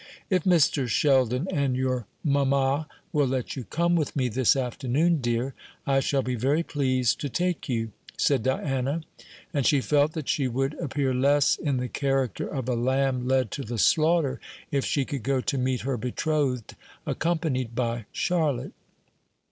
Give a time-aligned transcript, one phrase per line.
[0.31, 0.87] "If Mr.
[0.87, 5.53] Sheldon and your mamma will let you come with me this afternoon, dear,
[5.85, 9.03] I shall be very pleased to take you," said Diana;
[9.53, 13.51] and she felt that she would appear less in the character of a lamb led
[13.51, 14.39] to the slaughter
[14.71, 16.75] if she could go to meet her betrothed
[17.05, 18.73] accompanied by Charlotte.